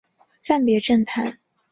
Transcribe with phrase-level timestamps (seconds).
[0.41, 1.37] 暂别政坛。